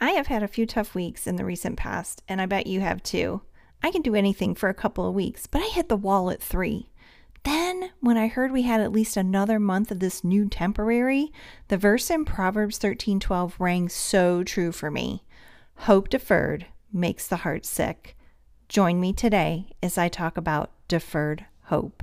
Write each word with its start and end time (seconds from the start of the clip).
I 0.00 0.10
have 0.10 0.28
had 0.28 0.42
a 0.42 0.48
few 0.48 0.66
tough 0.66 0.94
weeks 0.94 1.26
in 1.26 1.36
the 1.36 1.44
recent 1.44 1.76
past, 1.76 2.22
and 2.28 2.40
I 2.40 2.46
bet 2.46 2.66
you 2.66 2.80
have 2.80 3.02
too. 3.02 3.42
I 3.82 3.90
can 3.90 4.02
do 4.02 4.14
anything 4.14 4.54
for 4.54 4.68
a 4.68 4.74
couple 4.74 5.06
of 5.06 5.14
weeks, 5.14 5.46
but 5.46 5.62
I 5.62 5.66
hit 5.66 5.88
the 5.88 5.96
wall 5.96 6.30
at 6.30 6.42
three. 6.42 6.88
Then, 7.44 7.90
when 8.00 8.16
I 8.16 8.26
heard 8.26 8.52
we 8.52 8.62
had 8.62 8.80
at 8.80 8.92
least 8.92 9.16
another 9.16 9.58
month 9.58 9.90
of 9.90 10.00
this 10.00 10.24
new 10.24 10.48
temporary, 10.48 11.32
the 11.68 11.76
verse 11.76 12.10
in 12.10 12.24
Proverbs 12.24 12.78
13:12 12.78 13.58
rang 13.58 13.88
so 13.88 14.42
true 14.44 14.72
for 14.72 14.90
me. 14.90 15.24
Hope 15.82 16.08
deferred 16.08 16.66
makes 16.92 17.26
the 17.26 17.36
heart 17.36 17.64
sick. 17.64 18.16
Join 18.68 19.00
me 19.00 19.12
today 19.12 19.70
as 19.82 19.96
I 19.96 20.08
talk 20.08 20.36
about 20.36 20.70
deferred 20.88 21.46
hope. 21.64 22.02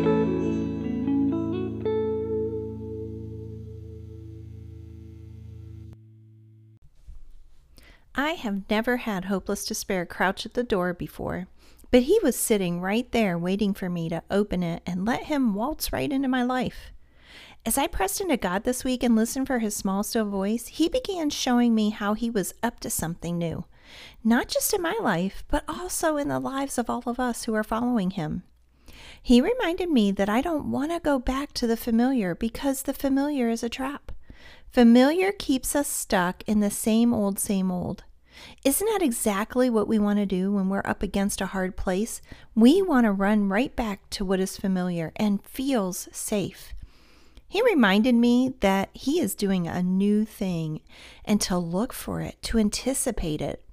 I 8.21 8.33
have 8.33 8.69
never 8.69 8.97
had 8.97 9.25
Hopeless 9.25 9.65
Despair 9.65 10.05
crouch 10.05 10.45
at 10.45 10.53
the 10.53 10.61
door 10.61 10.93
before, 10.93 11.47
but 11.89 12.03
he 12.03 12.19
was 12.21 12.35
sitting 12.35 12.79
right 12.79 13.11
there 13.11 13.35
waiting 13.35 13.73
for 13.73 13.89
me 13.89 14.09
to 14.09 14.21
open 14.29 14.61
it 14.61 14.83
and 14.85 15.07
let 15.07 15.23
him 15.23 15.55
waltz 15.55 15.91
right 15.91 16.11
into 16.11 16.27
my 16.27 16.43
life. 16.43 16.91
As 17.65 17.79
I 17.79 17.87
pressed 17.87 18.21
into 18.21 18.37
God 18.37 18.63
this 18.63 18.83
week 18.83 19.01
and 19.01 19.15
listened 19.15 19.47
for 19.47 19.57
his 19.57 19.75
small, 19.75 20.03
still 20.03 20.25
voice, 20.25 20.67
he 20.67 20.87
began 20.87 21.31
showing 21.31 21.73
me 21.73 21.89
how 21.89 22.13
he 22.13 22.29
was 22.29 22.53
up 22.61 22.79
to 22.81 22.91
something 22.91 23.39
new, 23.39 23.65
not 24.23 24.47
just 24.47 24.71
in 24.71 24.83
my 24.83 24.97
life, 25.01 25.43
but 25.47 25.63
also 25.67 26.17
in 26.17 26.27
the 26.27 26.39
lives 26.39 26.77
of 26.77 26.91
all 26.91 27.01
of 27.07 27.19
us 27.19 27.45
who 27.45 27.55
are 27.55 27.63
following 27.63 28.11
him. 28.11 28.43
He 29.19 29.41
reminded 29.41 29.89
me 29.89 30.11
that 30.11 30.29
I 30.29 30.41
don't 30.41 30.69
want 30.69 30.91
to 30.91 30.99
go 30.99 31.17
back 31.17 31.53
to 31.53 31.65
the 31.65 31.75
familiar 31.75 32.35
because 32.35 32.83
the 32.83 32.93
familiar 32.93 33.49
is 33.49 33.63
a 33.63 33.69
trap. 33.69 34.11
Familiar 34.69 35.31
keeps 35.31 35.75
us 35.75 35.87
stuck 35.87 36.43
in 36.47 36.59
the 36.59 36.69
same 36.69 37.15
old, 37.15 37.39
same 37.39 37.71
old. 37.71 38.03
Isn't 38.63 38.87
that 38.87 39.01
exactly 39.01 39.69
what 39.69 39.87
we 39.87 39.99
want 39.99 40.19
to 40.19 40.25
do 40.25 40.51
when 40.51 40.69
we're 40.69 40.81
up 40.85 41.03
against 41.03 41.41
a 41.41 41.47
hard 41.47 41.75
place? 41.75 42.21
We 42.55 42.81
want 42.81 43.05
to 43.05 43.11
run 43.11 43.49
right 43.49 43.75
back 43.75 44.09
to 44.11 44.25
what 44.25 44.39
is 44.39 44.57
familiar 44.57 45.11
and 45.15 45.43
feels 45.43 46.07
safe. 46.11 46.73
He 47.47 47.61
reminded 47.61 48.15
me 48.15 48.53
that 48.61 48.89
he 48.93 49.19
is 49.19 49.35
doing 49.35 49.67
a 49.67 49.83
new 49.83 50.23
thing 50.23 50.81
and 51.25 51.41
to 51.41 51.57
look 51.57 51.91
for 51.91 52.21
it, 52.21 52.41
to 52.43 52.57
anticipate 52.57 53.41
it. 53.41 53.63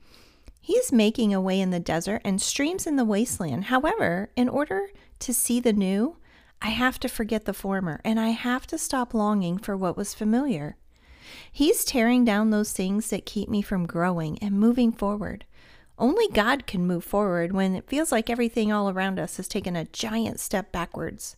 He 0.60 0.72
is 0.72 0.92
making 0.92 1.32
a 1.32 1.40
way 1.40 1.60
in 1.60 1.70
the 1.70 1.78
desert 1.78 2.20
and 2.24 2.42
streams 2.42 2.86
in 2.86 2.96
the 2.96 3.04
wasteland. 3.04 3.66
However, 3.66 4.30
in 4.34 4.48
order 4.48 4.90
to 5.20 5.32
see 5.32 5.60
the 5.60 5.72
new, 5.72 6.16
I 6.60 6.70
have 6.70 6.98
to 7.00 7.08
forget 7.08 7.44
the 7.44 7.54
former 7.54 8.00
and 8.04 8.18
I 8.18 8.30
have 8.30 8.66
to 8.66 8.78
stop 8.78 9.14
longing 9.14 9.58
for 9.58 9.76
what 9.76 9.96
was 9.96 10.12
familiar. 10.12 10.76
He's 11.52 11.84
tearing 11.84 12.24
down 12.24 12.50
those 12.50 12.72
things 12.72 13.10
that 13.10 13.26
keep 13.26 13.48
me 13.48 13.62
from 13.62 13.86
growing 13.86 14.38
and 14.40 14.58
moving 14.58 14.92
forward. 14.92 15.44
Only 15.98 16.28
God 16.28 16.66
can 16.66 16.86
move 16.86 17.04
forward 17.04 17.52
when 17.52 17.74
it 17.74 17.88
feels 17.88 18.12
like 18.12 18.30
everything 18.30 18.72
all 18.72 18.88
around 18.88 19.18
us 19.18 19.36
has 19.36 19.48
taken 19.48 19.74
a 19.74 19.86
giant 19.86 20.38
step 20.38 20.70
backwards. 20.70 21.36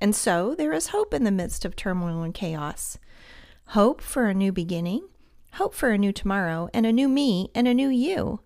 And 0.00 0.14
so 0.14 0.54
there 0.54 0.72
is 0.72 0.88
hope 0.88 1.12
in 1.12 1.24
the 1.24 1.30
midst 1.30 1.64
of 1.64 1.74
turmoil 1.74 2.22
and 2.22 2.32
chaos. 2.32 2.98
Hope 3.68 4.00
for 4.00 4.26
a 4.26 4.34
new 4.34 4.52
beginning, 4.52 5.08
hope 5.54 5.74
for 5.74 5.90
a 5.90 5.98
new 5.98 6.12
tomorrow, 6.12 6.68
and 6.72 6.86
a 6.86 6.92
new 6.92 7.08
me 7.08 7.50
and 7.54 7.66
a 7.66 7.74
new 7.74 7.88
you. 7.88 8.40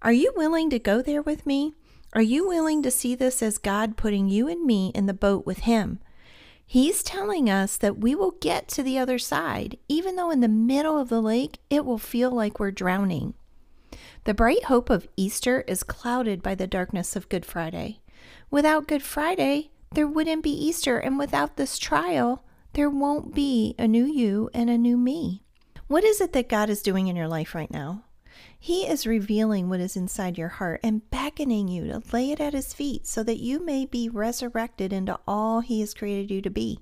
Are 0.00 0.12
you 0.12 0.32
willing 0.34 0.70
to 0.70 0.78
go 0.78 1.02
there 1.02 1.22
with 1.22 1.46
me? 1.46 1.74
Are 2.14 2.22
you 2.22 2.48
willing 2.48 2.82
to 2.82 2.90
see 2.90 3.14
this 3.14 3.42
as 3.42 3.58
God 3.58 3.96
putting 3.96 4.28
you 4.28 4.48
and 4.48 4.64
me 4.64 4.90
in 4.94 5.06
the 5.06 5.12
boat 5.12 5.44
with 5.44 5.58
Him? 5.60 6.00
He's 6.68 7.04
telling 7.04 7.48
us 7.48 7.76
that 7.76 7.98
we 7.98 8.16
will 8.16 8.32
get 8.32 8.66
to 8.68 8.82
the 8.82 8.98
other 8.98 9.18
side, 9.18 9.78
even 9.88 10.16
though 10.16 10.30
in 10.30 10.40
the 10.40 10.48
middle 10.48 10.98
of 10.98 11.08
the 11.08 11.22
lake 11.22 11.58
it 11.70 11.84
will 11.84 11.98
feel 11.98 12.32
like 12.32 12.58
we're 12.58 12.72
drowning. 12.72 13.34
The 14.24 14.34
bright 14.34 14.64
hope 14.64 14.90
of 14.90 15.06
Easter 15.16 15.60
is 15.68 15.84
clouded 15.84 16.42
by 16.42 16.56
the 16.56 16.66
darkness 16.66 17.14
of 17.14 17.28
Good 17.28 17.46
Friday. 17.46 18.00
Without 18.50 18.88
Good 18.88 19.04
Friday, 19.04 19.70
there 19.92 20.08
wouldn't 20.08 20.42
be 20.42 20.50
Easter, 20.50 20.98
and 20.98 21.16
without 21.16 21.56
this 21.56 21.78
trial, 21.78 22.42
there 22.72 22.90
won't 22.90 23.32
be 23.32 23.76
a 23.78 23.86
new 23.86 24.04
you 24.04 24.50
and 24.52 24.68
a 24.68 24.76
new 24.76 24.96
me. 24.96 25.44
What 25.86 26.02
is 26.02 26.20
it 26.20 26.32
that 26.32 26.48
God 26.48 26.68
is 26.68 26.82
doing 26.82 27.06
in 27.06 27.14
your 27.14 27.28
life 27.28 27.54
right 27.54 27.70
now? 27.70 28.02
He 28.58 28.86
is 28.86 29.06
revealing 29.06 29.68
what 29.68 29.80
is 29.80 29.96
inside 29.96 30.38
your 30.38 30.48
heart 30.48 30.80
and 30.82 31.08
beckoning 31.10 31.68
you 31.68 31.86
to 31.86 32.02
lay 32.12 32.30
it 32.30 32.40
at 32.40 32.54
His 32.54 32.72
feet 32.72 33.06
so 33.06 33.22
that 33.22 33.40
you 33.40 33.64
may 33.64 33.86
be 33.86 34.08
resurrected 34.08 34.92
into 34.92 35.18
all 35.26 35.60
He 35.60 35.80
has 35.80 35.94
created 35.94 36.30
you 36.30 36.42
to 36.42 36.50
be. 36.50 36.80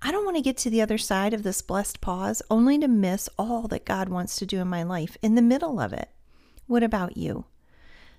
I 0.00 0.12
don't 0.12 0.24
want 0.24 0.36
to 0.36 0.42
get 0.42 0.56
to 0.58 0.70
the 0.70 0.82
other 0.82 0.98
side 0.98 1.34
of 1.34 1.42
this 1.42 1.62
blessed 1.62 2.00
pause 2.00 2.42
only 2.50 2.78
to 2.78 2.88
miss 2.88 3.28
all 3.38 3.68
that 3.68 3.84
God 3.84 4.08
wants 4.08 4.36
to 4.36 4.46
do 4.46 4.60
in 4.60 4.68
my 4.68 4.82
life 4.82 5.16
in 5.22 5.34
the 5.34 5.42
middle 5.42 5.80
of 5.80 5.92
it. 5.92 6.10
What 6.66 6.82
about 6.82 7.16
you? 7.16 7.46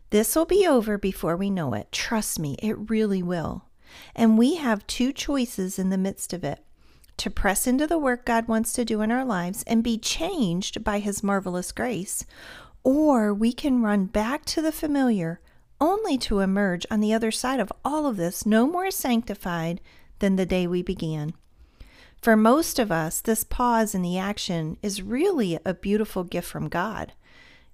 This 0.10 0.36
will 0.36 0.46
be 0.46 0.66
over 0.68 0.98
before 0.98 1.38
we 1.38 1.50
know 1.50 1.74
it. 1.74 1.92
Trust 1.92 2.40
me, 2.40 2.56
it 2.62 2.90
really 2.90 3.22
will. 3.22 3.66
And 4.16 4.38
we 4.38 4.56
have 4.56 4.86
two 4.88 5.14
choices 5.14 5.80
in 5.80 5.90
the 5.90 5.98
midst 5.98 6.34
of 6.34 6.44
it 6.44 6.64
to 7.20 7.30
press 7.30 7.68
into 7.68 7.86
the 7.86 8.00
work 8.00 8.26
God 8.26 8.48
wants 8.48 8.74
to 8.74 8.86
do 8.86 9.02
in 9.02 9.12
our 9.12 9.26
lives 9.26 9.64
and 9.68 9.84
be 9.84 9.98
changed 9.98 10.84
by 10.84 11.00
His 11.00 11.24
marvelous 11.24 11.72
grace, 11.72 12.26
or 12.84 13.34
we 13.34 13.54
can 13.54 13.82
run 13.82 14.06
back 14.06 14.46
to 14.46 14.62
the 14.62 14.72
familiar 14.72 15.40
only 15.82 16.18
to 16.18 16.40
emerge 16.40 16.86
on 16.92 17.00
the 17.00 17.14
other 17.14 17.32
side 17.32 17.60
of 17.60 17.72
all 17.86 18.06
of 18.06 18.18
this 18.18 18.46
no 18.46 18.68
more 18.68 18.92
sanctified 18.92 19.80
than 20.20 20.36
the 20.36 20.46
day 20.46 20.68
we 20.68 20.82
began. 20.82 21.34
For 22.22 22.36
most 22.36 22.80
of 22.80 22.92
us, 22.92 23.22
this 23.22 23.46
pause 23.46 23.96
in 23.96 24.02
the 24.02 24.18
action 24.18 24.78
is 24.82 25.02
really 25.02 25.58
a 25.66 25.74
beautiful 25.74 26.26
gift 26.26 26.50
from 26.50 26.68
God. 26.68 27.14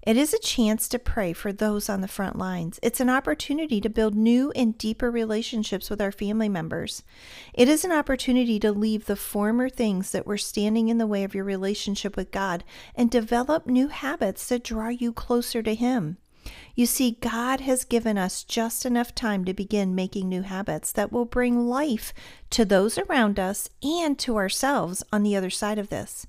It 0.06 0.16
is 0.16 0.32
a 0.32 0.38
chance 0.38 0.86
to 0.90 1.00
pray 1.00 1.32
for 1.32 1.52
those 1.52 1.88
on 1.88 2.00
the 2.00 2.06
front 2.06 2.38
lines. 2.38 2.78
It's 2.80 3.00
an 3.00 3.10
opportunity 3.10 3.80
to 3.80 3.88
build 3.88 4.14
new 4.14 4.52
and 4.52 4.78
deeper 4.78 5.10
relationships 5.10 5.90
with 5.90 6.00
our 6.00 6.12
family 6.12 6.48
members. 6.48 7.02
It 7.52 7.68
is 7.68 7.84
an 7.84 7.90
opportunity 7.90 8.60
to 8.60 8.70
leave 8.70 9.06
the 9.06 9.16
former 9.16 9.68
things 9.68 10.12
that 10.12 10.24
were 10.24 10.38
standing 10.38 10.88
in 10.88 10.98
the 10.98 11.08
way 11.08 11.24
of 11.24 11.34
your 11.34 11.42
relationship 11.42 12.16
with 12.16 12.30
God 12.30 12.62
and 12.94 13.10
develop 13.10 13.66
new 13.66 13.88
habits 13.88 14.46
that 14.46 14.62
draw 14.62 14.90
you 14.90 15.12
closer 15.12 15.60
to 15.60 15.74
Him. 15.74 16.18
You 16.76 16.86
see, 16.86 17.18
God 17.20 17.62
has 17.62 17.84
given 17.84 18.16
us 18.16 18.44
just 18.44 18.86
enough 18.86 19.12
time 19.12 19.44
to 19.44 19.52
begin 19.52 19.96
making 19.96 20.28
new 20.28 20.42
habits 20.42 20.92
that 20.92 21.10
will 21.10 21.24
bring 21.24 21.66
life 21.66 22.14
to 22.50 22.64
those 22.64 22.96
around 22.96 23.40
us 23.40 23.70
and 23.82 24.16
to 24.20 24.36
ourselves 24.36 25.02
on 25.12 25.24
the 25.24 25.34
other 25.34 25.50
side 25.50 25.80
of 25.80 25.88
this. 25.88 26.28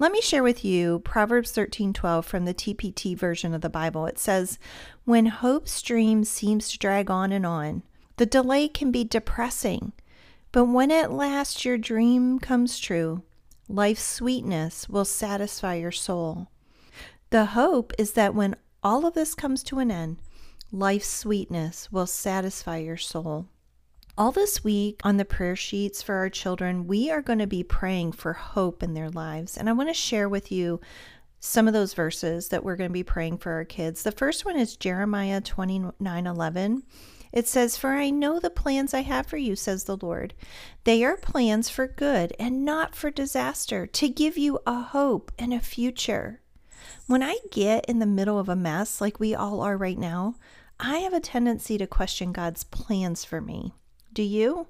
Let 0.00 0.12
me 0.12 0.22
share 0.22 0.42
with 0.42 0.64
you 0.64 1.00
Proverbs 1.00 1.52
13:12 1.52 2.24
from 2.24 2.46
the 2.46 2.54
TPT 2.54 3.14
version 3.14 3.52
of 3.52 3.60
the 3.60 3.68
Bible. 3.68 4.06
It 4.06 4.18
says, 4.18 4.58
"When 5.04 5.26
hope's 5.26 5.82
dream 5.82 6.24
seems 6.24 6.70
to 6.70 6.78
drag 6.78 7.10
on 7.10 7.32
and 7.32 7.44
on, 7.44 7.82
the 8.16 8.24
delay 8.24 8.66
can 8.66 8.90
be 8.90 9.04
depressing, 9.04 9.92
but 10.52 10.64
when 10.64 10.90
at 10.90 11.12
last 11.12 11.66
your 11.66 11.76
dream 11.76 12.38
comes 12.38 12.78
true, 12.78 13.24
life's 13.68 14.02
sweetness 14.02 14.88
will 14.88 15.04
satisfy 15.04 15.74
your 15.74 15.92
soul." 15.92 16.48
The 17.28 17.44
hope 17.52 17.92
is 17.98 18.12
that 18.12 18.34
when 18.34 18.56
all 18.82 19.04
of 19.04 19.12
this 19.12 19.34
comes 19.34 19.62
to 19.64 19.80
an 19.80 19.90
end, 19.90 20.16
life's 20.72 21.10
sweetness 21.10 21.92
will 21.92 22.06
satisfy 22.06 22.78
your 22.78 22.96
soul. 22.96 23.48
All 24.20 24.32
this 24.32 24.62
week 24.62 25.00
on 25.02 25.16
the 25.16 25.24
prayer 25.24 25.56
sheets 25.56 26.02
for 26.02 26.16
our 26.16 26.28
children, 26.28 26.86
we 26.86 27.10
are 27.10 27.22
going 27.22 27.38
to 27.38 27.46
be 27.46 27.62
praying 27.62 28.12
for 28.12 28.34
hope 28.34 28.82
in 28.82 28.92
their 28.92 29.08
lives. 29.08 29.56
And 29.56 29.66
I 29.66 29.72
want 29.72 29.88
to 29.88 29.94
share 29.94 30.28
with 30.28 30.52
you 30.52 30.78
some 31.38 31.66
of 31.66 31.72
those 31.72 31.94
verses 31.94 32.48
that 32.48 32.62
we're 32.62 32.76
going 32.76 32.90
to 32.90 32.92
be 32.92 33.02
praying 33.02 33.38
for 33.38 33.52
our 33.52 33.64
kids. 33.64 34.02
The 34.02 34.12
first 34.12 34.44
one 34.44 34.58
is 34.58 34.76
Jeremiah 34.76 35.40
29 35.40 36.26
11. 36.26 36.82
It 37.32 37.48
says, 37.48 37.78
For 37.78 37.92
I 37.92 38.10
know 38.10 38.38
the 38.38 38.50
plans 38.50 38.92
I 38.92 39.00
have 39.00 39.24
for 39.24 39.38
you, 39.38 39.56
says 39.56 39.84
the 39.84 39.96
Lord. 39.96 40.34
They 40.84 41.02
are 41.02 41.16
plans 41.16 41.70
for 41.70 41.86
good 41.86 42.34
and 42.38 42.62
not 42.62 42.94
for 42.94 43.10
disaster, 43.10 43.86
to 43.86 44.08
give 44.10 44.36
you 44.36 44.58
a 44.66 44.82
hope 44.82 45.32
and 45.38 45.54
a 45.54 45.60
future. 45.60 46.42
When 47.06 47.22
I 47.22 47.38
get 47.50 47.86
in 47.86 48.00
the 48.00 48.04
middle 48.04 48.38
of 48.38 48.50
a 48.50 48.54
mess 48.54 49.00
like 49.00 49.18
we 49.18 49.34
all 49.34 49.62
are 49.62 49.78
right 49.78 49.98
now, 49.98 50.34
I 50.78 50.98
have 50.98 51.14
a 51.14 51.20
tendency 51.20 51.78
to 51.78 51.86
question 51.86 52.32
God's 52.32 52.64
plans 52.64 53.24
for 53.24 53.40
me. 53.40 53.72
Do 54.12 54.22
you? 54.22 54.66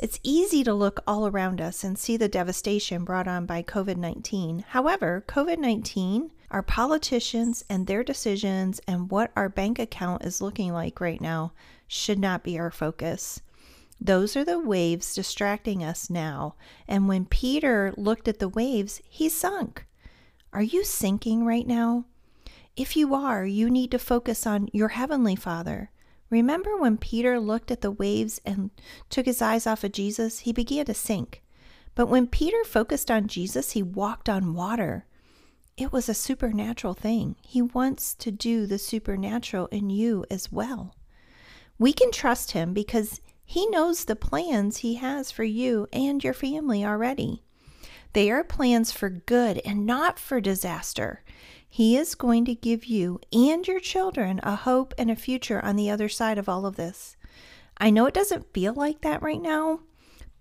It's 0.00 0.18
easy 0.22 0.64
to 0.64 0.72
look 0.72 1.00
all 1.06 1.26
around 1.26 1.60
us 1.60 1.84
and 1.84 1.98
see 1.98 2.16
the 2.16 2.28
devastation 2.28 3.04
brought 3.04 3.28
on 3.28 3.46
by 3.46 3.62
COVID 3.62 3.96
19. 3.96 4.64
However, 4.68 5.24
COVID 5.28 5.58
19, 5.58 6.30
our 6.50 6.62
politicians 6.62 7.64
and 7.68 7.86
their 7.86 8.02
decisions, 8.02 8.80
and 8.88 9.10
what 9.10 9.30
our 9.36 9.48
bank 9.48 9.78
account 9.78 10.24
is 10.24 10.40
looking 10.40 10.72
like 10.72 11.00
right 11.00 11.20
now 11.20 11.52
should 11.86 12.18
not 12.18 12.42
be 12.42 12.58
our 12.58 12.70
focus. 12.70 13.40
Those 14.00 14.36
are 14.36 14.44
the 14.44 14.58
waves 14.58 15.14
distracting 15.14 15.84
us 15.84 16.10
now. 16.10 16.56
And 16.88 17.06
when 17.06 17.24
Peter 17.26 17.94
looked 17.96 18.26
at 18.26 18.40
the 18.40 18.48
waves, 18.48 19.00
he 19.08 19.28
sunk. 19.28 19.86
Are 20.52 20.62
you 20.62 20.82
sinking 20.82 21.44
right 21.44 21.66
now? 21.66 22.06
If 22.74 22.96
you 22.96 23.14
are, 23.14 23.46
you 23.46 23.70
need 23.70 23.92
to 23.92 24.00
focus 24.00 24.44
on 24.44 24.68
your 24.72 24.88
Heavenly 24.88 25.36
Father. 25.36 25.91
Remember 26.32 26.78
when 26.78 26.96
Peter 26.96 27.38
looked 27.38 27.70
at 27.70 27.82
the 27.82 27.90
waves 27.90 28.40
and 28.46 28.70
took 29.10 29.26
his 29.26 29.42
eyes 29.42 29.66
off 29.66 29.84
of 29.84 29.92
Jesus? 29.92 30.38
He 30.40 30.52
began 30.54 30.86
to 30.86 30.94
sink. 30.94 31.42
But 31.94 32.06
when 32.06 32.26
Peter 32.26 32.64
focused 32.64 33.10
on 33.10 33.26
Jesus, 33.26 33.72
he 33.72 33.82
walked 33.82 34.30
on 34.30 34.54
water. 34.54 35.04
It 35.76 35.92
was 35.92 36.08
a 36.08 36.14
supernatural 36.14 36.94
thing. 36.94 37.36
He 37.42 37.60
wants 37.60 38.14
to 38.14 38.30
do 38.30 38.64
the 38.64 38.78
supernatural 38.78 39.66
in 39.66 39.90
you 39.90 40.24
as 40.30 40.50
well. 40.50 40.96
We 41.78 41.92
can 41.92 42.10
trust 42.10 42.52
him 42.52 42.72
because 42.72 43.20
he 43.44 43.66
knows 43.66 44.06
the 44.06 44.16
plans 44.16 44.78
he 44.78 44.94
has 44.94 45.30
for 45.30 45.44
you 45.44 45.86
and 45.92 46.24
your 46.24 46.32
family 46.32 46.82
already. 46.82 47.42
They 48.14 48.30
are 48.30 48.42
plans 48.42 48.90
for 48.90 49.10
good 49.10 49.60
and 49.66 49.84
not 49.84 50.18
for 50.18 50.40
disaster. 50.40 51.22
He 51.74 51.96
is 51.96 52.14
going 52.14 52.44
to 52.44 52.54
give 52.54 52.84
you 52.84 53.18
and 53.32 53.66
your 53.66 53.80
children 53.80 54.40
a 54.42 54.56
hope 54.56 54.92
and 54.98 55.10
a 55.10 55.16
future 55.16 55.58
on 55.64 55.74
the 55.74 55.88
other 55.88 56.06
side 56.06 56.36
of 56.36 56.46
all 56.46 56.66
of 56.66 56.76
this. 56.76 57.16
I 57.78 57.88
know 57.88 58.04
it 58.04 58.12
doesn't 58.12 58.52
feel 58.52 58.74
like 58.74 59.00
that 59.00 59.22
right 59.22 59.40
now. 59.40 59.80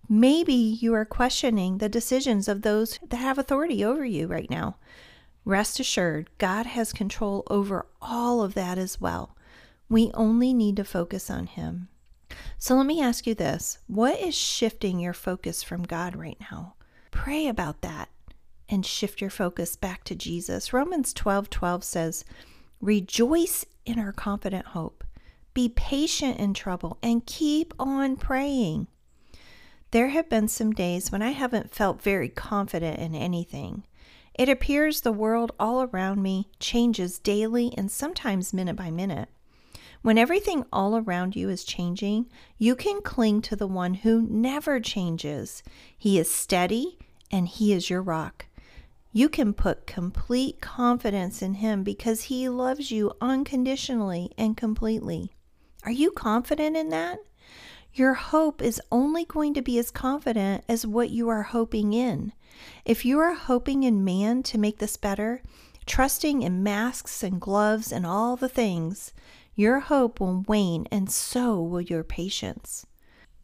Maybe 0.09 0.53
you 0.53 0.93
are 0.93 1.05
questioning 1.05 1.77
the 1.77 1.87
decisions 1.87 2.49
of 2.49 2.63
those 2.63 2.99
that 3.07 3.15
have 3.15 3.37
authority 3.37 3.81
over 3.81 4.03
you 4.03 4.27
right 4.27 4.49
now. 4.49 4.75
Rest 5.45 5.79
assured, 5.79 6.29
God 6.37 6.65
has 6.65 6.91
control 6.91 7.43
over 7.49 7.85
all 8.01 8.43
of 8.43 8.53
that 8.55 8.77
as 8.77 8.99
well. 8.99 9.37
We 9.87 10.11
only 10.13 10.53
need 10.53 10.75
to 10.75 10.83
focus 10.83 11.29
on 11.29 11.47
Him. 11.47 11.87
So 12.57 12.75
let 12.75 12.85
me 12.85 13.01
ask 13.01 13.25
you 13.25 13.35
this 13.35 13.77
what 13.87 14.19
is 14.19 14.35
shifting 14.35 14.99
your 14.99 15.13
focus 15.13 15.63
from 15.63 15.83
God 15.83 16.13
right 16.13 16.37
now? 16.51 16.73
Pray 17.09 17.47
about 17.47 17.83
that 17.83 18.09
and 18.71 18.85
shift 18.85 19.21
your 19.21 19.29
focus 19.29 19.75
back 19.75 20.03
to 20.05 20.15
Jesus. 20.15 20.73
Romans 20.73 21.13
12 21.13 21.49
12 21.49 21.83
says, 21.83 22.25
Rejoice 22.79 23.65
in 23.85 23.99
our 23.99 24.13
confident 24.13 24.67
hope, 24.67 25.03
be 25.53 25.69
patient 25.69 26.39
in 26.39 26.53
trouble, 26.53 26.97
and 27.03 27.25
keep 27.25 27.73
on 27.77 28.15
praying. 28.15 28.87
There 29.91 30.09
have 30.09 30.29
been 30.29 30.47
some 30.47 30.71
days 30.71 31.11
when 31.11 31.21
I 31.21 31.31
haven't 31.31 31.75
felt 31.75 32.01
very 32.01 32.29
confident 32.29 32.97
in 32.97 33.13
anything. 33.13 33.83
It 34.33 34.47
appears 34.47 35.01
the 35.01 35.11
world 35.11 35.51
all 35.59 35.83
around 35.83 36.23
me 36.23 36.49
changes 36.59 37.19
daily 37.19 37.73
and 37.77 37.91
sometimes 37.91 38.53
minute 38.53 38.77
by 38.77 38.89
minute. 38.89 39.27
When 40.01 40.17
everything 40.17 40.65
all 40.71 40.95
around 40.97 41.35
you 41.35 41.49
is 41.49 41.63
changing, 41.63 42.27
you 42.57 42.75
can 42.75 43.01
cling 43.01 43.41
to 43.43 43.55
the 43.55 43.67
one 43.67 43.95
who 43.95 44.21
never 44.21 44.79
changes. 44.79 45.61
He 45.95 46.17
is 46.17 46.31
steady 46.31 46.97
and 47.29 47.47
he 47.47 47.73
is 47.73 47.89
your 47.89 48.01
rock. 48.01 48.45
You 49.13 49.27
can 49.27 49.53
put 49.53 49.85
complete 49.85 50.61
confidence 50.61 51.41
in 51.41 51.55
Him 51.55 51.83
because 51.83 52.23
He 52.23 52.47
loves 52.47 52.91
you 52.91 53.11
unconditionally 53.19 54.31
and 54.37 54.55
completely. 54.55 55.33
Are 55.83 55.91
you 55.91 56.11
confident 56.11 56.77
in 56.77 56.89
that? 56.89 57.19
Your 57.93 58.13
hope 58.13 58.61
is 58.61 58.81
only 58.89 59.25
going 59.25 59.53
to 59.55 59.61
be 59.61 59.77
as 59.77 59.91
confident 59.91 60.63
as 60.69 60.87
what 60.87 61.09
you 61.09 61.27
are 61.27 61.43
hoping 61.43 61.91
in. 61.91 62.31
If 62.85 63.03
you 63.03 63.19
are 63.19 63.33
hoping 63.33 63.83
in 63.83 64.05
man 64.05 64.43
to 64.43 64.57
make 64.57 64.77
this 64.77 64.95
better, 64.95 65.41
trusting 65.85 66.41
in 66.41 66.63
masks 66.63 67.21
and 67.21 67.41
gloves 67.41 67.91
and 67.91 68.05
all 68.05 68.37
the 68.37 68.47
things, 68.47 69.11
your 69.55 69.81
hope 69.81 70.21
will 70.21 70.45
wane 70.47 70.87
and 70.89 71.11
so 71.11 71.61
will 71.61 71.81
your 71.81 72.05
patience. 72.05 72.85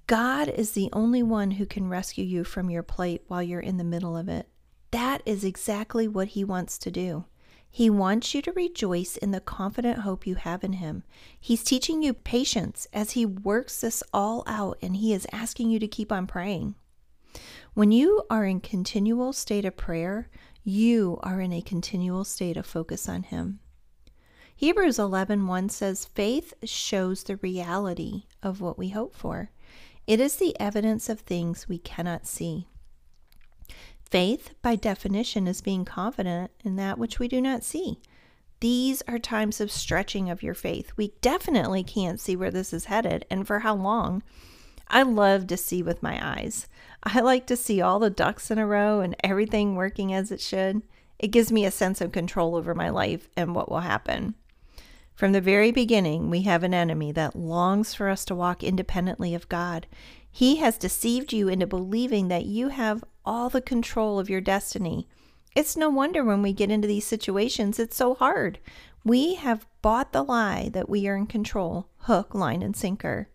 God 0.06 0.48
is 0.48 0.72
the 0.72 0.90
only 0.94 1.22
one 1.22 1.52
who 1.52 1.66
can 1.66 1.90
rescue 1.90 2.24
you 2.24 2.46
from 2.46 2.70
your 2.70 2.84
plight 2.84 3.24
while 3.28 3.44
you're 3.44 3.60
in 3.60 3.76
the 3.76 3.84
middle 3.84 4.16
of 4.16 4.30
it. 4.30 4.48
That 4.98 5.22
is 5.28 5.44
exactly 5.44 6.08
what 6.08 6.30
He 6.30 6.44
wants 6.44 6.80
to 6.80 6.90
do. 6.90 7.26
He 7.70 7.88
wants 7.88 8.34
you 8.34 8.42
to 8.42 8.52
rejoice 8.54 9.16
in 9.16 9.30
the 9.30 9.40
confident 9.40 10.00
hope 10.00 10.26
you 10.26 10.34
have 10.34 10.64
in 10.64 10.74
Him. 10.74 11.04
He's 11.40 11.64
teaching 11.64 12.02
you 12.02 12.16
patience 12.16 12.88
as 12.92 13.12
He 13.12 13.24
works 13.24 13.80
this 13.80 14.02
all 14.12 14.44
out, 14.48 14.80
and 14.82 14.96
He 14.96 15.14
is 15.14 15.28
asking 15.32 15.70
you 15.70 15.78
to 15.78 15.88
keep 15.88 16.12
on 16.12 16.26
praying. 16.26 16.74
When 17.76 17.92
you 17.92 18.24
are 18.32 18.44
in 18.46 18.60
continual 18.60 19.34
state 19.34 19.66
of 19.66 19.78
prayer, 19.78 20.32
you 20.64 21.20
are 21.22 21.42
in 21.42 21.54
a 21.54 21.62
continual 21.62 22.24
state 22.24 22.58
of 22.58 22.66
focus 22.66 23.08
on 23.08 23.22
Him. 23.22 23.60
Hebrews 24.56 24.98
11:1 24.98 25.70
says 25.70 26.06
faith 26.06 26.56
shows 26.64 27.22
the 27.22 27.36
reality 27.36 28.24
of 28.42 28.62
what 28.62 28.80
we 28.80 28.90
hope 28.90 29.16
for. 29.16 29.52
It 30.08 30.20
is 30.20 30.38
the 30.38 30.60
evidence 30.60 31.08
of 31.08 31.20
things 31.20 31.70
we 31.70 31.78
cannot 31.78 32.26
see. 32.26 32.68
Faith, 34.10 34.52
by 34.62 34.74
definition, 34.74 35.48
is 35.48 35.60
being 35.60 35.84
confident 35.84 36.50
in 36.64 36.78
that 36.78 36.98
which 36.98 37.20
we 37.20 37.28
do 37.28 37.42
not 37.42 37.62
see. 37.62 38.00
These 38.62 39.04
are 39.06 39.20
times 39.20 39.60
of 39.60 39.70
stretching 39.70 40.30
of 40.30 40.42
your 40.42 40.54
faith. 40.54 40.94
We 40.96 41.12
definitely 41.20 41.84
can't 41.84 42.18
see 42.18 42.36
where 42.38 42.50
this 42.50 42.72
is 42.72 42.86
headed 42.86 43.26
and 43.30 43.46
for 43.46 43.60
how 43.60 43.76
long. 43.76 44.24
I 44.88 45.04
love 45.04 45.46
to 45.48 45.58
see 45.58 45.84
with 45.84 46.02
my 46.02 46.18
eyes. 46.26 46.68
I 47.04 47.20
like 47.20 47.46
to 47.48 47.58
see 47.58 47.82
all 47.82 48.00
the 48.00 48.10
ducks 48.10 48.50
in 48.50 48.58
a 48.58 48.66
row 48.66 49.02
and 49.02 49.14
everything 49.26 49.76
working 49.76 50.14
as 50.14 50.32
it 50.32 50.40
should. 50.40 50.84
It 51.20 51.28
gives 51.28 51.52
me 51.52 51.66
a 51.66 51.72
sense 51.72 52.00
of 52.00 52.14
control 52.14 52.56
over 52.56 52.74
my 52.74 52.90
life 52.90 53.28
and 53.36 53.54
what 53.54 53.70
will 53.70 53.82
happen. 53.82 54.36
From 55.18 55.32
the 55.32 55.42
very 55.42 55.72
beginning, 55.72 56.30
we 56.30 56.44
have 56.44 56.62
an 56.62 56.76
enemy 56.76 57.12
that 57.14 57.36
longs 57.36 57.96
for 57.96 58.08
us 58.08 58.24
to 58.26 58.36
walk 58.36 58.62
independently 58.62 59.34
of 59.34 59.50
God. 59.50 59.88
He 60.32 60.58
has 60.58 60.78
deceived 60.78 61.34
you 61.34 61.48
into 61.48 61.66
believing 61.66 62.28
that 62.28 62.46
you 62.46 62.68
have 62.68 63.04
all 63.26 63.50
the 63.50 63.60
control 63.60 64.20
of 64.20 64.30
your 64.30 64.42
destiny. 64.42 65.08
It's 65.56 65.76
no 65.76 65.90
wonder 65.90 66.24
when 66.24 66.44
we 66.44 66.54
get 66.54 66.70
into 66.70 66.88
these 66.88 67.08
situations, 67.08 67.80
it's 67.80 67.98
so 67.98 68.14
hard. 68.14 68.60
We 69.04 69.34
have 69.34 69.66
bought 69.82 70.14
the 70.14 70.22
lie 70.22 70.70
that 70.74 70.88
we 70.88 71.08
are 71.08 71.16
in 71.16 71.26
control 71.26 71.90
hook, 72.02 72.36
line, 72.36 72.62
and 72.62 72.76
sinker. 72.76 73.28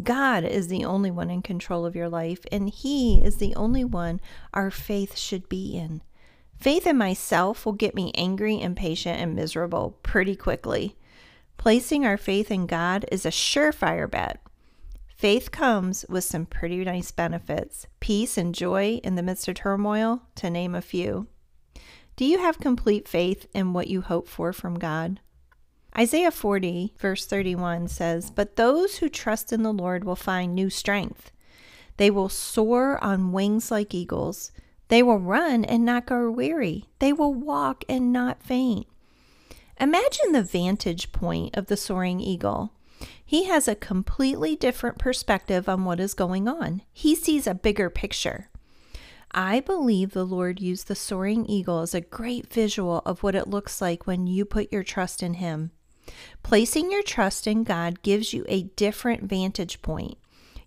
God 0.00 0.44
is 0.44 0.68
the 0.68 0.84
only 0.84 1.10
one 1.10 1.30
in 1.30 1.42
control 1.42 1.84
of 1.84 1.96
your 1.96 2.08
life, 2.08 2.46
and 2.52 2.70
He 2.70 3.20
is 3.24 3.38
the 3.38 3.56
only 3.56 3.82
one 3.82 4.20
our 4.54 4.70
faith 4.70 5.18
should 5.18 5.48
be 5.48 5.76
in. 5.76 6.00
Faith 6.60 6.86
in 6.86 6.96
myself 6.96 7.66
will 7.66 7.72
get 7.72 7.96
me 7.96 8.12
angry, 8.14 8.60
impatient, 8.60 9.18
and 9.18 9.34
miserable 9.34 9.98
pretty 10.04 10.36
quickly. 10.36 10.94
Placing 11.58 12.06
our 12.06 12.16
faith 12.16 12.50
in 12.50 12.66
God 12.66 13.04
is 13.12 13.26
a 13.26 13.30
surefire 13.30 14.10
bet. 14.10 14.40
Faith 15.14 15.50
comes 15.50 16.04
with 16.08 16.22
some 16.24 16.46
pretty 16.46 16.84
nice 16.84 17.10
benefits 17.10 17.86
peace 18.00 18.38
and 18.38 18.54
joy 18.54 19.00
in 19.02 19.16
the 19.16 19.22
midst 19.22 19.48
of 19.48 19.56
turmoil, 19.56 20.22
to 20.36 20.48
name 20.48 20.74
a 20.74 20.80
few. 20.80 21.26
Do 22.16 22.24
you 22.24 22.38
have 22.38 22.58
complete 22.58 23.06
faith 23.06 23.46
in 23.52 23.72
what 23.72 23.88
you 23.88 24.00
hope 24.00 24.28
for 24.28 24.52
from 24.52 24.78
God? 24.78 25.20
Isaiah 25.96 26.30
40, 26.30 26.94
verse 26.98 27.26
31 27.26 27.88
says, 27.88 28.30
But 28.30 28.56
those 28.56 28.98
who 28.98 29.08
trust 29.08 29.52
in 29.52 29.62
the 29.62 29.72
Lord 29.72 30.04
will 30.04 30.16
find 30.16 30.54
new 30.54 30.70
strength. 30.70 31.32
They 31.96 32.10
will 32.10 32.28
soar 32.28 33.02
on 33.02 33.32
wings 33.32 33.70
like 33.70 33.94
eagles. 33.94 34.52
They 34.88 35.02
will 35.02 35.18
run 35.18 35.64
and 35.64 35.84
not 35.84 36.06
grow 36.06 36.30
weary. 36.30 36.86
They 36.98 37.12
will 37.12 37.34
walk 37.34 37.84
and 37.88 38.12
not 38.12 38.42
faint. 38.42 38.87
Imagine 39.80 40.32
the 40.32 40.42
vantage 40.42 41.12
point 41.12 41.56
of 41.56 41.66
the 41.66 41.76
soaring 41.76 42.20
eagle. 42.20 42.72
He 43.24 43.44
has 43.44 43.68
a 43.68 43.74
completely 43.74 44.56
different 44.56 44.98
perspective 44.98 45.68
on 45.68 45.84
what 45.84 46.00
is 46.00 46.14
going 46.14 46.48
on. 46.48 46.82
He 46.92 47.14
sees 47.14 47.46
a 47.46 47.54
bigger 47.54 47.88
picture. 47.90 48.48
I 49.30 49.60
believe 49.60 50.12
the 50.12 50.24
Lord 50.24 50.60
used 50.60 50.88
the 50.88 50.94
soaring 50.94 51.46
eagle 51.46 51.80
as 51.80 51.94
a 51.94 52.00
great 52.00 52.52
visual 52.52 53.02
of 53.04 53.22
what 53.22 53.34
it 53.34 53.46
looks 53.46 53.80
like 53.80 54.06
when 54.06 54.26
you 54.26 54.44
put 54.44 54.72
your 54.72 54.82
trust 54.82 55.22
in 55.22 55.34
Him. 55.34 55.70
Placing 56.42 56.90
your 56.90 57.02
trust 57.02 57.46
in 57.46 57.64
God 57.64 58.02
gives 58.02 58.32
you 58.32 58.44
a 58.48 58.62
different 58.62 59.24
vantage 59.24 59.82
point. 59.82 60.16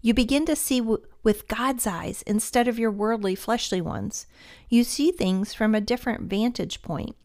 You 0.02 0.14
begin 0.14 0.46
to 0.46 0.56
see 0.56 0.80
w- 0.80 1.04
with 1.24 1.48
God's 1.48 1.86
eyes 1.86 2.24
instead 2.24 2.68
of 2.68 2.80
your 2.80 2.92
worldly, 2.92 3.36
fleshly 3.36 3.82
ones. 3.82 4.28
You 4.70 4.84
see 4.84 5.12
things 5.12 5.54
from 5.54 5.74
a 5.74 5.82
different 5.82 6.30
vantage 6.30 6.82
point. 6.82 7.16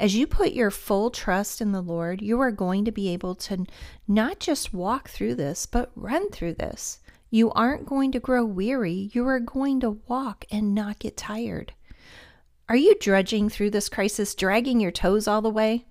As 0.00 0.16
you 0.16 0.26
put 0.26 0.54
your 0.54 0.70
full 0.70 1.10
trust 1.10 1.60
in 1.60 1.72
the 1.72 1.82
Lord, 1.82 2.22
you 2.22 2.40
are 2.40 2.50
going 2.50 2.86
to 2.86 2.90
be 2.90 3.10
able 3.10 3.34
to 3.34 3.66
not 4.08 4.40
just 4.40 4.72
walk 4.72 5.10
through 5.10 5.34
this, 5.34 5.66
but 5.66 5.92
run 5.94 6.30
through 6.30 6.54
this. 6.54 7.00
You 7.28 7.52
aren't 7.52 7.84
going 7.84 8.10
to 8.12 8.18
grow 8.18 8.42
weary. 8.42 9.10
You 9.12 9.26
are 9.28 9.38
going 9.38 9.78
to 9.80 10.00
walk 10.08 10.46
and 10.50 10.74
not 10.74 11.00
get 11.00 11.18
tired. 11.18 11.74
Are 12.66 12.76
you 12.76 12.94
drudging 12.98 13.50
through 13.50 13.72
this 13.72 13.90
crisis, 13.90 14.34
dragging 14.34 14.80
your 14.80 14.90
toes 14.90 15.28
all 15.28 15.42
the 15.42 15.50
way? 15.50 15.84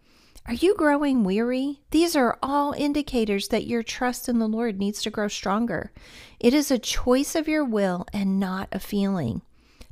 Are 0.47 0.55
you 0.55 0.73
growing 0.73 1.23
weary? 1.23 1.81
These 1.91 2.15
are 2.15 2.39
all 2.41 2.73
indicators 2.73 3.49
that 3.49 3.67
your 3.67 3.83
trust 3.83 4.27
in 4.27 4.39
the 4.39 4.47
Lord 4.47 4.79
needs 4.79 5.03
to 5.03 5.11
grow 5.11 5.27
stronger. 5.27 5.91
It 6.39 6.55
is 6.55 6.71
a 6.71 6.79
choice 6.79 7.35
of 7.35 7.47
your 7.47 7.63
will 7.63 8.07
and 8.11 8.39
not 8.39 8.69
a 8.71 8.79
feeling. 8.79 9.43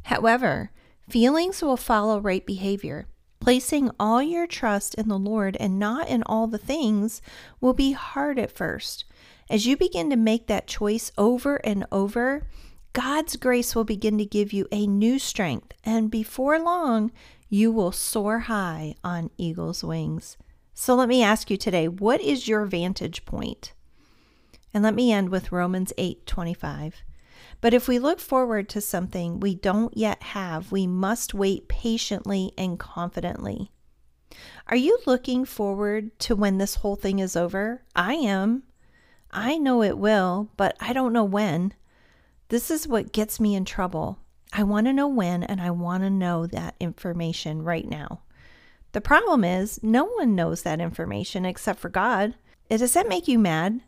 However, 0.05 0.71
feelings 1.07 1.61
will 1.61 1.77
follow 1.77 2.19
right 2.19 2.43
behavior. 2.43 3.05
Placing 3.39 3.91
all 3.99 4.21
your 4.21 4.47
trust 4.47 4.95
in 4.95 5.07
the 5.07 5.17
Lord 5.17 5.55
and 5.59 5.79
not 5.79 6.09
in 6.09 6.23
all 6.23 6.47
the 6.47 6.57
things 6.57 7.21
will 7.61 7.73
be 7.73 7.93
hard 7.93 8.37
at 8.39 8.51
first. 8.51 9.05
As 9.49 9.65
you 9.65 9.77
begin 9.77 10.09
to 10.09 10.15
make 10.17 10.47
that 10.47 10.67
choice 10.67 11.11
over 11.17 11.57
and 11.57 11.85
over, 11.91 12.47
God's 12.93 13.35
grace 13.35 13.75
will 13.75 13.83
begin 13.83 14.17
to 14.17 14.25
give 14.25 14.51
you 14.51 14.67
a 14.71 14.87
new 14.87 15.19
strength, 15.19 15.73
and 15.83 16.09
before 16.09 16.59
long, 16.59 17.11
you 17.47 17.71
will 17.71 17.91
soar 17.91 18.39
high 18.39 18.95
on 19.03 19.29
eagle's 19.37 19.83
wings. 19.83 20.35
So 20.73 20.95
let 20.95 21.07
me 21.07 21.23
ask 21.23 21.49
you 21.49 21.57
today, 21.57 21.87
what 21.87 22.19
is 22.21 22.47
your 22.47 22.65
vantage 22.65 23.23
point? 23.23 23.73
And 24.73 24.83
let 24.83 24.95
me 24.95 25.11
end 25.11 25.29
with 25.29 25.51
Romans 25.51 25.93
8:25. 25.97 27.03
But 27.59 27.73
if 27.73 27.87
we 27.87 27.99
look 27.99 28.19
forward 28.19 28.69
to 28.69 28.81
something 28.81 29.39
we 29.39 29.55
don't 29.55 29.95
yet 29.97 30.21
have, 30.21 30.71
we 30.71 30.85
must 30.85 31.33
wait 31.33 31.67
patiently 31.67 32.53
and 32.57 32.77
confidently. 32.77 33.71
Are 34.67 34.75
you 34.75 34.99
looking 35.05 35.45
forward 35.45 36.17
to 36.19 36.35
when 36.35 36.57
this 36.57 36.75
whole 36.75 36.95
thing 36.95 37.19
is 37.19 37.35
over? 37.35 37.83
I 37.95 38.13
am. 38.13 38.63
I 39.31 39.57
know 39.57 39.81
it 39.81 39.97
will, 39.97 40.49
but 40.57 40.75
I 40.79 40.93
don't 40.93 41.13
know 41.13 41.23
when. 41.23 41.73
This 42.49 42.69
is 42.69 42.87
what 42.87 43.11
gets 43.11 43.39
me 43.39 43.55
in 43.55 43.65
trouble. 43.65 44.19
I 44.53 44.63
want 44.63 44.87
to 44.87 44.93
know 44.93 45.07
when, 45.07 45.43
and 45.43 45.59
I 45.59 45.71
want 45.71 46.03
to 46.03 46.09
know 46.09 46.47
that 46.47 46.75
information 46.79 47.63
right 47.63 47.87
now. 47.87 48.21
The 48.93 49.01
problem 49.01 49.43
is, 49.43 49.79
no 49.83 50.05
one 50.05 50.35
knows 50.35 50.61
that 50.63 50.79
information 50.79 51.45
except 51.45 51.79
for 51.79 51.89
God. 51.89 52.35
Does 52.69 52.93
that 52.93 53.09
make 53.09 53.27
you 53.27 53.39
mad? 53.39 53.81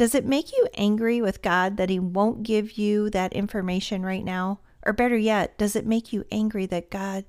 Does 0.00 0.14
it 0.14 0.24
make 0.24 0.50
you 0.50 0.66
angry 0.78 1.20
with 1.20 1.42
God 1.42 1.76
that 1.76 1.90
He 1.90 1.98
won't 1.98 2.42
give 2.42 2.78
you 2.78 3.10
that 3.10 3.34
information 3.34 4.02
right 4.02 4.24
now? 4.24 4.60
Or 4.86 4.94
better 4.94 5.18
yet, 5.18 5.58
does 5.58 5.76
it 5.76 5.84
make 5.84 6.10
you 6.10 6.24
angry 6.32 6.64
that 6.64 6.90
God 6.90 7.26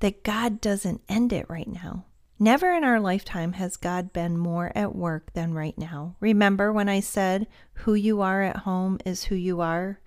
that 0.00 0.22
God 0.22 0.60
doesn't 0.60 1.00
end 1.08 1.32
it 1.32 1.48
right 1.48 1.66
now? 1.66 2.04
Never 2.38 2.70
in 2.74 2.84
our 2.84 3.00
lifetime 3.00 3.54
has 3.54 3.78
God 3.78 4.12
been 4.12 4.36
more 4.36 4.72
at 4.74 4.94
work 4.94 5.32
than 5.32 5.54
right 5.54 5.78
now. 5.78 6.16
Remember 6.20 6.70
when 6.70 6.86
I 6.86 7.00
said 7.00 7.46
who 7.72 7.94
you 7.94 8.20
are 8.20 8.42
at 8.42 8.58
home 8.58 8.98
is 9.06 9.24
who 9.24 9.34
you 9.34 9.62
are? 9.62 9.98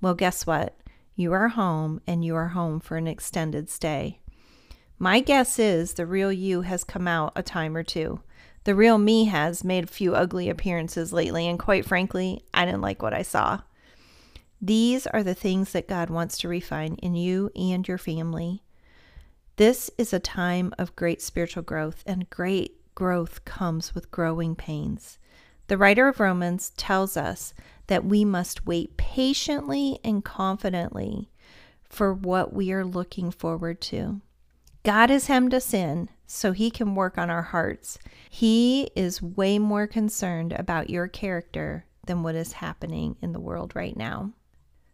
Well, 0.00 0.14
guess 0.14 0.44
what? 0.44 0.76
You 1.14 1.32
are 1.32 1.50
home 1.50 2.00
and 2.08 2.24
you 2.24 2.34
are 2.34 2.48
home 2.48 2.80
for 2.80 2.96
an 2.96 3.06
extended 3.06 3.70
stay. 3.70 4.18
My 4.98 5.20
guess 5.20 5.60
is 5.60 5.94
the 5.94 6.06
real 6.06 6.32
you 6.32 6.62
has 6.62 6.82
come 6.82 7.06
out 7.06 7.32
a 7.36 7.42
time 7.44 7.76
or 7.76 7.84
two. 7.84 8.18
The 8.64 8.74
real 8.74 8.98
me 8.98 9.24
has 9.24 9.64
made 9.64 9.84
a 9.84 9.88
few 9.88 10.14
ugly 10.14 10.48
appearances 10.48 11.12
lately, 11.12 11.48
and 11.48 11.58
quite 11.58 11.84
frankly, 11.84 12.44
I 12.54 12.64
didn't 12.64 12.80
like 12.80 13.02
what 13.02 13.14
I 13.14 13.22
saw. 13.22 13.60
These 14.60 15.08
are 15.08 15.24
the 15.24 15.34
things 15.34 15.72
that 15.72 15.88
God 15.88 16.10
wants 16.10 16.38
to 16.38 16.48
refine 16.48 16.94
in 16.96 17.16
you 17.16 17.50
and 17.56 17.86
your 17.86 17.98
family. 17.98 18.62
This 19.56 19.90
is 19.98 20.12
a 20.12 20.20
time 20.20 20.72
of 20.78 20.94
great 20.94 21.20
spiritual 21.20 21.64
growth, 21.64 22.04
and 22.06 22.30
great 22.30 22.76
growth 22.94 23.44
comes 23.44 23.94
with 23.94 24.12
growing 24.12 24.54
pains. 24.54 25.18
The 25.66 25.76
writer 25.76 26.06
of 26.06 26.20
Romans 26.20 26.70
tells 26.76 27.16
us 27.16 27.54
that 27.88 28.04
we 28.04 28.24
must 28.24 28.66
wait 28.66 28.96
patiently 28.96 29.98
and 30.04 30.24
confidently 30.24 31.30
for 31.82 32.14
what 32.14 32.52
we 32.52 32.72
are 32.72 32.84
looking 32.84 33.30
forward 33.30 33.80
to. 33.82 34.20
God 34.84 35.10
has 35.10 35.26
hemmed 35.26 35.54
us 35.54 35.74
in 35.74 36.08
so 36.34 36.52
he 36.52 36.70
can 36.70 36.94
work 36.94 37.18
on 37.18 37.28
our 37.28 37.42
hearts. 37.42 37.98
He 38.30 38.90
is 38.96 39.20
way 39.20 39.58
more 39.58 39.86
concerned 39.86 40.54
about 40.54 40.88
your 40.88 41.06
character 41.06 41.84
than 42.06 42.22
what 42.22 42.34
is 42.34 42.54
happening 42.54 43.16
in 43.20 43.32
the 43.32 43.40
world 43.40 43.76
right 43.76 43.94
now. 43.94 44.32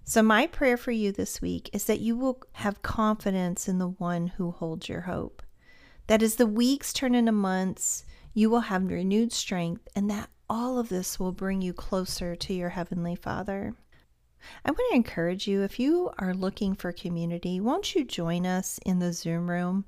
So, 0.02 0.20
my 0.20 0.48
prayer 0.48 0.76
for 0.76 0.90
you 0.90 1.12
this 1.12 1.40
week 1.40 1.70
is 1.72 1.84
that 1.84 2.00
you 2.00 2.16
will 2.16 2.42
have 2.54 2.82
confidence 2.82 3.68
in 3.68 3.78
the 3.78 3.90
one 3.90 4.26
who 4.26 4.50
holds 4.50 4.88
your 4.88 5.02
hope. 5.02 5.42
That 6.08 6.24
as 6.24 6.34
the 6.34 6.46
weeks 6.46 6.92
turn 6.92 7.14
into 7.14 7.30
months, 7.30 8.04
you 8.34 8.50
will 8.50 8.60
have 8.62 8.90
renewed 8.90 9.32
strength, 9.32 9.86
and 9.94 10.10
that 10.10 10.30
all 10.50 10.76
of 10.76 10.88
this 10.88 11.20
will 11.20 11.32
bring 11.32 11.62
you 11.62 11.72
closer 11.72 12.34
to 12.34 12.52
your 12.52 12.70
Heavenly 12.70 13.14
Father. 13.14 13.74
I 14.64 14.72
want 14.72 14.90
to 14.90 14.96
encourage 14.96 15.46
you 15.46 15.62
if 15.62 15.78
you 15.78 16.10
are 16.18 16.34
looking 16.34 16.74
for 16.74 16.90
community, 16.90 17.60
won't 17.60 17.94
you 17.94 18.04
join 18.04 18.44
us 18.44 18.80
in 18.84 18.98
the 18.98 19.12
Zoom 19.12 19.48
room? 19.48 19.84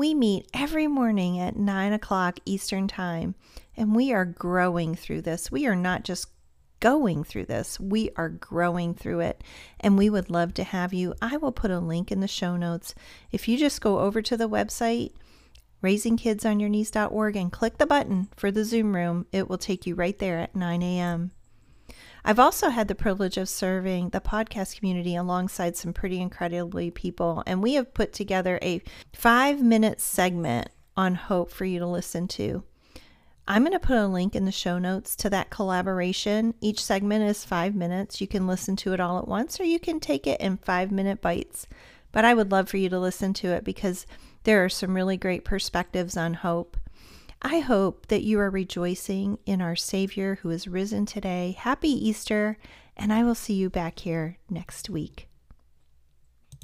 We 0.00 0.14
meet 0.14 0.48
every 0.54 0.86
morning 0.86 1.38
at 1.38 1.56
9 1.56 1.92
o'clock 1.92 2.38
Eastern 2.46 2.88
Time, 2.88 3.34
and 3.76 3.94
we 3.94 4.14
are 4.14 4.24
growing 4.24 4.94
through 4.94 5.20
this. 5.20 5.52
We 5.52 5.66
are 5.66 5.76
not 5.76 6.04
just 6.04 6.28
going 6.80 7.22
through 7.22 7.44
this, 7.44 7.78
we 7.78 8.08
are 8.16 8.30
growing 8.30 8.94
through 8.94 9.20
it, 9.20 9.44
and 9.78 9.98
we 9.98 10.08
would 10.08 10.30
love 10.30 10.54
to 10.54 10.64
have 10.64 10.94
you. 10.94 11.12
I 11.20 11.36
will 11.36 11.52
put 11.52 11.70
a 11.70 11.80
link 11.80 12.10
in 12.10 12.20
the 12.20 12.26
show 12.26 12.56
notes. 12.56 12.94
If 13.30 13.46
you 13.46 13.58
just 13.58 13.82
go 13.82 13.98
over 13.98 14.22
to 14.22 14.38
the 14.38 14.48
website, 14.48 15.12
raisingkidsonyourknees.org, 15.84 17.36
and 17.36 17.52
click 17.52 17.76
the 17.76 17.84
button 17.84 18.30
for 18.34 18.50
the 18.50 18.64
Zoom 18.64 18.96
room, 18.96 19.26
it 19.32 19.50
will 19.50 19.58
take 19.58 19.86
you 19.86 19.94
right 19.94 20.18
there 20.18 20.38
at 20.38 20.56
9 20.56 20.82
a.m. 20.82 21.32
I've 22.24 22.38
also 22.38 22.68
had 22.68 22.88
the 22.88 22.94
privilege 22.94 23.36
of 23.36 23.48
serving 23.48 24.10
the 24.10 24.20
podcast 24.20 24.78
community 24.78 25.16
alongside 25.16 25.76
some 25.76 25.92
pretty 25.92 26.20
incredibly 26.20 26.90
people, 26.90 27.42
and 27.46 27.62
we 27.62 27.74
have 27.74 27.94
put 27.94 28.12
together 28.12 28.58
a 28.62 28.82
five 29.12 29.62
minute 29.62 30.00
segment 30.00 30.68
on 30.96 31.14
hope 31.14 31.50
for 31.50 31.64
you 31.64 31.78
to 31.78 31.86
listen 31.86 32.28
to. 32.28 32.62
I'm 33.48 33.62
going 33.62 33.72
to 33.72 33.80
put 33.80 33.96
a 33.96 34.06
link 34.06 34.36
in 34.36 34.44
the 34.44 34.52
show 34.52 34.78
notes 34.78 35.16
to 35.16 35.30
that 35.30 35.50
collaboration. 35.50 36.54
Each 36.60 36.84
segment 36.84 37.24
is 37.24 37.44
five 37.44 37.74
minutes. 37.74 38.20
You 38.20 38.28
can 38.28 38.46
listen 38.46 38.76
to 38.76 38.92
it 38.92 39.00
all 39.00 39.18
at 39.18 39.26
once, 39.26 39.58
or 39.58 39.64
you 39.64 39.80
can 39.80 39.98
take 39.98 40.26
it 40.26 40.40
in 40.40 40.56
five 40.58 40.92
minute 40.92 41.20
bites. 41.20 41.66
But 42.12 42.24
I 42.24 42.34
would 42.34 42.52
love 42.52 42.68
for 42.68 42.76
you 42.76 42.88
to 42.90 42.98
listen 42.98 43.32
to 43.34 43.48
it 43.48 43.64
because 43.64 44.06
there 44.44 44.64
are 44.64 44.68
some 44.68 44.94
really 44.94 45.16
great 45.16 45.44
perspectives 45.44 46.16
on 46.16 46.34
hope. 46.34 46.76
I 47.42 47.60
hope 47.60 48.08
that 48.08 48.22
you 48.22 48.38
are 48.38 48.50
rejoicing 48.50 49.38
in 49.46 49.62
our 49.62 49.74
Savior 49.74 50.40
who 50.42 50.50
is 50.50 50.68
risen 50.68 51.06
today. 51.06 51.56
Happy 51.58 51.88
Easter, 51.88 52.58
and 52.98 53.12
I 53.12 53.24
will 53.24 53.34
see 53.34 53.54
you 53.54 53.70
back 53.70 54.00
here 54.00 54.36
next 54.50 54.90
week. 54.90 55.29